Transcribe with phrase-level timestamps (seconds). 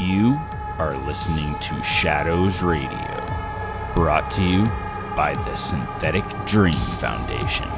[0.00, 0.40] You
[0.78, 3.26] are listening to Shadows Radio,
[3.94, 4.64] brought to you
[5.14, 7.68] by the Synthetic Dream Foundation.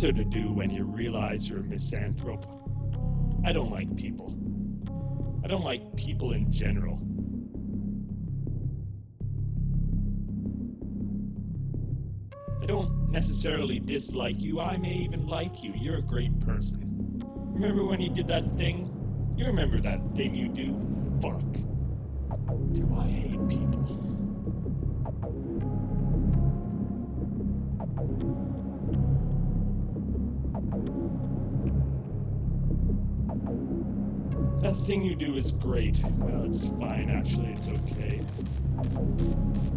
[0.00, 2.46] There to do when you realize you're a misanthrope?
[3.44, 4.34] I don't like people.
[5.44, 6.96] I don't like people in general.
[12.62, 14.58] I don't necessarily dislike you.
[14.58, 15.74] I may even like you.
[15.76, 17.22] You're a great person.
[17.52, 18.88] Remember when you did that thing?
[19.36, 20.80] You remember that thing you do?
[21.20, 21.42] Fuck.
[22.72, 23.99] Do I hate people?
[34.62, 36.00] That thing you do is great.
[36.18, 38.20] Well, it's fine, actually, it's okay.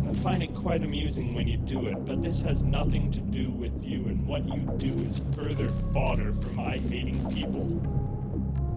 [0.10, 3.50] I find it quite amusing when you do it, but this has nothing to do
[3.52, 7.82] with you, and what you do is further fodder for my hating people.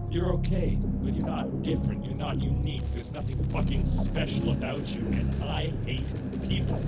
[0.09, 5.01] You're okay, but you're not different, you're not unique, there's nothing fucking special about you,
[5.01, 6.05] and I hate
[6.47, 6.81] people.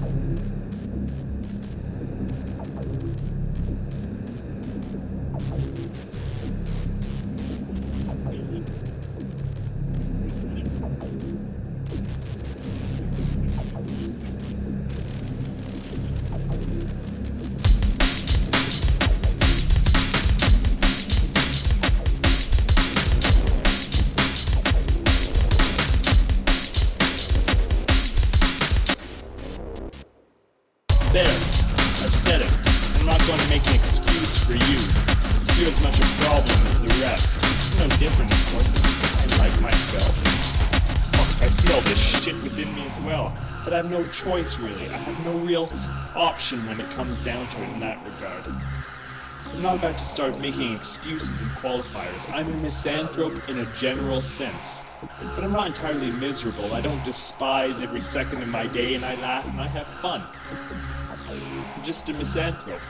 [44.29, 44.87] Choice, really.
[44.89, 45.67] I have no real
[46.15, 48.45] option when it comes down to it in that regard.
[49.55, 52.31] I'm not about to start making excuses and qualifiers.
[52.31, 54.85] I'm a misanthrope in a general sense.
[55.33, 56.71] But I'm not entirely miserable.
[56.75, 60.21] I don't despise every second of my day, and I laugh and I have fun.
[61.27, 62.81] I'm just a misanthrope.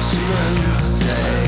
[0.00, 1.47] Judgment Day.